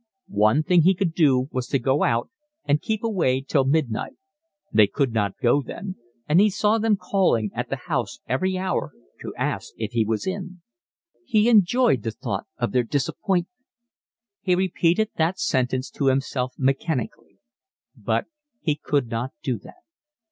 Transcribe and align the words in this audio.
One 0.29 0.63
thing 0.63 0.81
he 0.81 0.95
could 0.95 1.13
do 1.13 1.47
was 1.51 1.67
to 1.67 1.77
go 1.77 2.01
out 2.03 2.31
and 2.65 2.81
keep 2.81 3.03
away 3.03 3.39
till 3.39 3.65
midnight; 3.65 4.15
they 4.73 4.87
could 4.87 5.13
not 5.13 5.37
go 5.37 5.61
then; 5.61 5.97
and 6.27 6.39
he 6.41 6.49
saw 6.49 6.79
them 6.79 6.97
calling 6.97 7.51
at 7.53 7.69
the 7.69 7.83
house 7.87 8.19
every 8.27 8.57
hour 8.57 8.93
to 9.21 9.35
ask 9.35 9.73
if 9.77 9.91
he 9.91 10.03
was 10.03 10.25
in. 10.25 10.63
He 11.23 11.47
enjoyed 11.49 12.01
the 12.01 12.09
thought 12.09 12.47
of 12.57 12.71
their 12.71 12.81
disappointment. 12.81 13.47
He 14.41 14.55
repeated 14.55 15.11
that 15.17 15.39
sentence 15.39 15.91
to 15.91 16.07
himself 16.07 16.55
mechanically. 16.57 17.37
But 17.95 18.25
he 18.59 18.73
could 18.73 19.07
not 19.07 19.33
do 19.43 19.59
that. 19.59 19.83